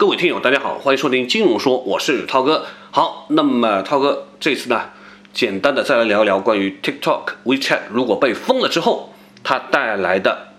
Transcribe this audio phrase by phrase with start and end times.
[0.00, 2.64] 各位听友，大家好，欢迎收听金融说，我是涛哥。
[2.90, 4.92] 好，那么涛哥这次呢，
[5.34, 9.12] 简单的再来聊一聊关于 TikTok、WeChat 如果被封了之后，
[9.44, 10.54] 它带来的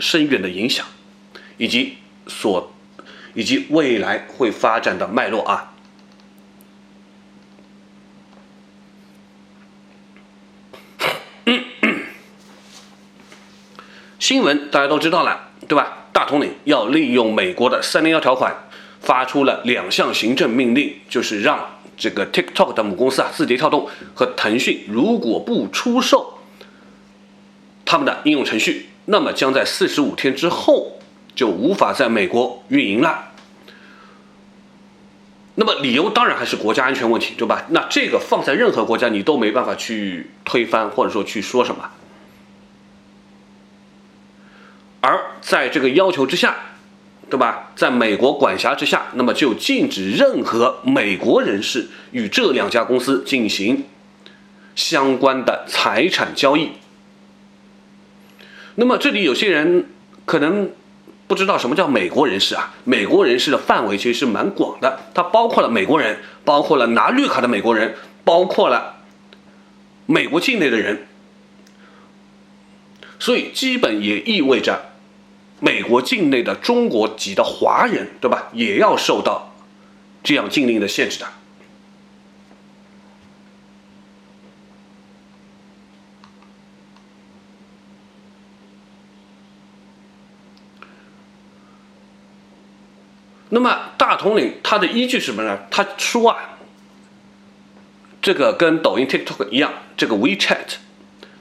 [0.00, 0.84] 深远的影响，
[1.58, 2.72] 以及所
[3.34, 5.74] 以及未来会发展的脉络啊。
[14.18, 15.98] 新闻大家都知道了，对吧？
[16.12, 18.54] 大统领要利用美国的三零幺条款，
[19.02, 26.38] 发出了两项行政命令，就是让这个 TikTok 的母公司啊，字节跳动和腾讯，如果不出售
[27.84, 30.98] 他们的应用程序，那么将在四十五天之后
[31.34, 33.30] 就无法在美国运营了。
[35.56, 37.66] 那么理由当然还是国家安全问题，对吧？
[37.68, 41.90] 那这个放在任何国家你都没办法去推翻，或者说去说什么。
[45.02, 46.56] 而在这个要求之下，
[47.32, 47.70] 对吧？
[47.74, 53.86] 在美国管辖之下，那么就禁止任何美国人士与这两家公司进行
[54.74, 56.72] 相关的财产交易。
[58.74, 59.86] 那么这里有些人
[60.26, 60.72] 可能
[61.26, 62.74] 不知道什么叫美国人士啊？
[62.84, 67.94] 美国人士的范围其实是蛮广的，它包括了美国人，包括了拿绿卡的美国人，
[68.24, 68.96] 包括了
[70.04, 71.06] 美国境内的人，
[73.18, 74.91] 所以基本也意味着。
[75.64, 78.48] 美国境内的中国籍的华人，对吧？
[78.52, 79.54] 也要受到
[80.24, 81.26] 这样禁令的限制的。
[93.50, 95.60] 那么大统领他的依据是什么呢？
[95.70, 96.58] 他说啊，
[98.20, 100.78] 这个跟抖音、TikTok 一样，这个 WeChat。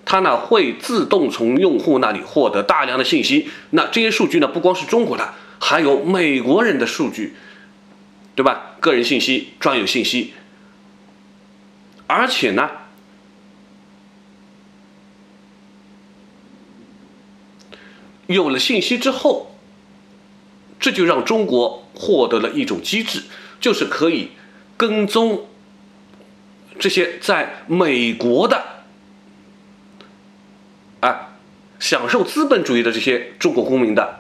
[0.04, 7.36] 它呢会自动从用户那里获得大量的信息，那这些数据呢不光是中国的，还有美国人的数据，
[8.36, 8.76] 对吧？
[8.82, 10.34] 个人信息、专有信息，
[12.08, 12.70] 而且呢，
[18.28, 19.56] 有了信息之后，
[20.80, 23.24] 这就让中国获得了一种机制，
[23.62, 24.32] 就是可以
[24.76, 25.46] 跟踪
[26.80, 28.81] 这些在美国的。
[31.02, 31.34] 啊，
[31.80, 34.20] 享受资本主义的这些中国公民的，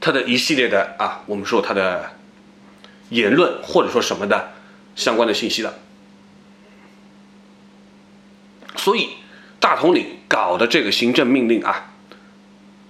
[0.00, 2.10] 他的一系列的啊，我们说他的
[3.10, 4.50] 言论或者说什么的
[4.96, 5.74] 相关的信息了。
[8.74, 9.10] 所以
[9.60, 11.92] 大统领搞的这个行政命令啊，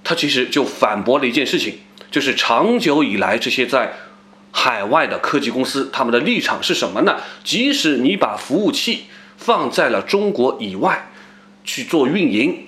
[0.02, 1.80] 他其实就反驳了一件事情，
[2.10, 3.92] 就是长久以来这些在
[4.50, 7.20] 海外的科技公司他们的立场是什么呢？
[7.44, 9.04] 即使你把服务器
[9.36, 11.10] 放在了中国以外。
[11.64, 12.66] 去做运营，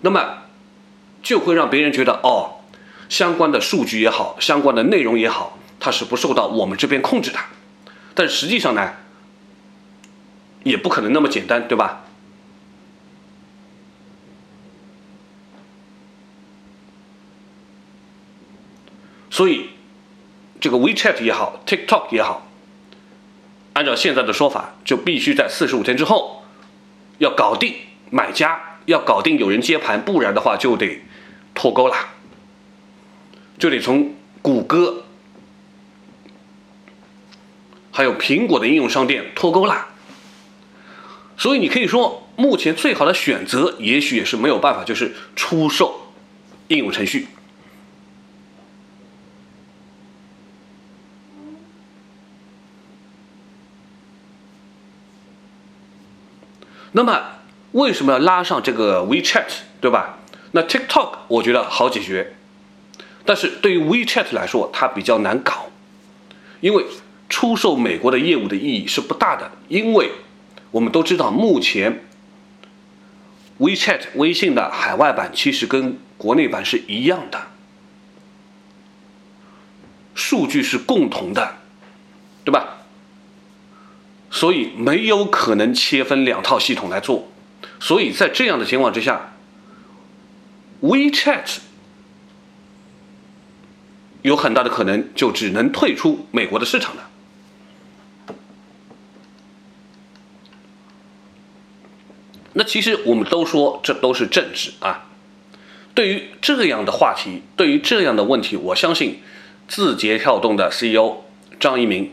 [0.00, 0.44] 那么
[1.22, 2.60] 就会让别人觉得哦，
[3.08, 7.38] 相关的数据也好，相关的内容也好，它是不受到我们这边控制的。
[8.14, 8.94] 但实际上呢，
[10.62, 12.04] 也不可能那么简单，对吧？
[19.30, 19.70] 所以，
[20.60, 22.46] 这个 WeChat 也好，TikTok 也好，
[23.72, 26.43] 按照现在的说法，就必须在四十五天之后。
[27.18, 27.74] 要搞定
[28.10, 31.00] 买家，要搞定有人接盘，不然的话就得
[31.54, 31.94] 脱钩了，
[33.58, 35.04] 就得从谷歌
[37.90, 39.88] 还有苹果的应用商店脱钩了。
[41.36, 46.12] 所以你可以说，目前最好的选择，也许也是没有办法，就是出售
[46.68, 47.26] 应用程序。
[56.96, 57.20] 那么
[57.72, 59.46] 为什么要拉上这个 WeChat，
[59.80, 60.20] 对吧？
[60.52, 62.36] 那 TikTok 我觉得好解决，
[63.24, 65.70] 但是对于 WeChat 来说，它比较难搞，
[66.60, 66.86] 因为
[67.28, 70.12] 出售美国的业务的意义是不大的，因为
[70.70, 72.04] 我们都知道，目前
[73.58, 77.48] WeChat 微信的海外版其实跟国内版是一样的，
[80.14, 81.56] 数据是共同的，
[82.44, 82.73] 对吧？
[84.34, 87.28] 所以没有可能切分两套系统来做，
[87.78, 89.36] 所以在这样的情况之下
[90.82, 91.58] ，WeChat
[94.22, 97.08] 有很大的可能就只能退出美国的市场了。
[102.54, 105.06] 那其实我们都说这都是政治啊。
[105.94, 109.22] 对于这样的话题，对于这样的问题，我相信
[109.68, 111.22] 字节跳动的 CEO
[111.60, 112.12] 张一鸣。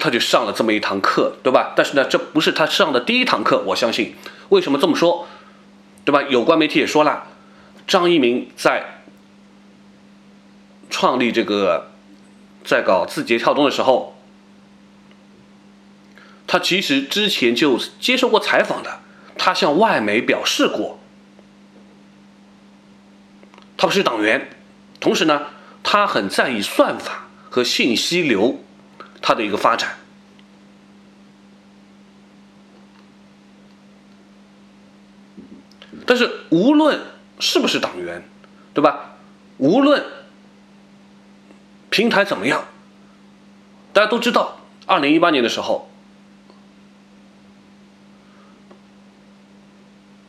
[0.00, 1.72] 他就上了这么一堂课，对吧？
[1.76, 4.14] 但是呢，这不是他上的第一堂课，我相信。
[4.48, 5.26] 为什么这么说？
[6.04, 6.22] 对吧？
[6.22, 7.26] 有关媒体也说了，
[7.86, 9.02] 张一鸣在
[10.88, 11.90] 创立这个，
[12.64, 14.16] 在搞字节跳动的时候，
[16.46, 19.00] 他其实之前就接受过采访的，
[19.36, 20.98] 他向外媒表示过，
[23.76, 24.48] 他不是党员，
[24.98, 25.48] 同时呢，
[25.82, 28.60] 他很在意算法和信息流
[29.20, 29.96] 它的一个发展。
[36.06, 37.00] 但是无论
[37.38, 38.26] 是不是党员，
[38.72, 39.16] 对吧？
[39.58, 40.04] 无论
[41.90, 42.64] 平台怎么样，
[43.92, 45.90] 大家都知道，二零一八年的时候，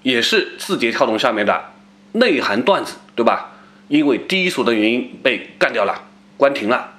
[0.03, 1.71] 也是字节跳动下面的
[2.13, 3.51] 内涵段子，对吧？
[3.87, 6.03] 因为低俗的原因被干掉了，
[6.35, 6.98] 关停了。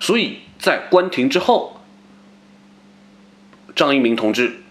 [0.00, 1.80] 所以在关停之后，
[3.74, 4.62] 张一鸣同志。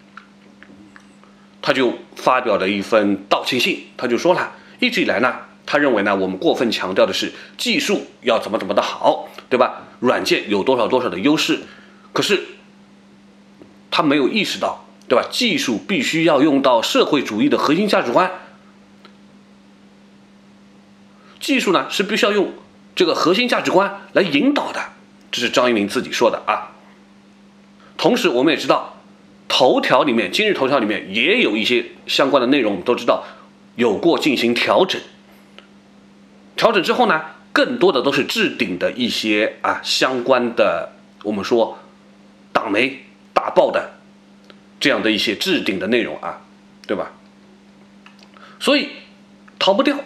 [1.67, 5.33] 他就发表了一份道歉信，他就说了，一直以来呢，
[5.65, 9.81] 他认为呢，我们过分强调的是技术要怎么怎么的好，对吧？
[9.99, 11.61] 软件有多少多少的优势，
[12.13, 12.43] 可是
[13.89, 15.27] 他没有意识到，对吧？
[15.31, 18.31] 技术必须要用到社会主义的核心价值观，
[21.39, 22.53] 技术呢是必须要用
[22.95, 24.89] 这个核心价值观来引导的，
[25.35, 26.71] 这是张一鸣自己说的啊。
[27.97, 28.93] 同时，我们也知道。
[29.47, 33.25] 头条里面，今日头条里面也有一些相关的内容，我们都知道
[33.75, 34.99] 有过进行调整。
[36.55, 37.21] 调整之后呢，
[37.53, 40.93] 更多的都是置顶的一些啊相关的，
[41.23, 41.77] 我们说
[42.51, 43.91] 党媒打爆的
[44.79, 46.41] 这样的一些置顶的内容啊，
[46.87, 47.11] 对吧？
[48.59, 48.89] 所以
[49.59, 49.97] 逃不掉。